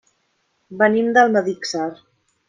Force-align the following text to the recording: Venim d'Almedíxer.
Venim 0.79 1.11
d'Almedíxer. 1.17 1.85